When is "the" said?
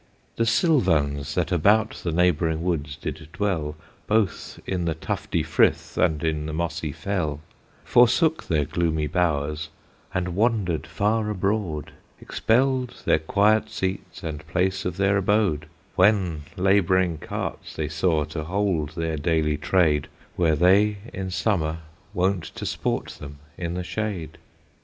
0.35-0.47, 2.03-2.11, 4.85-4.95, 6.47-6.53, 23.75-23.83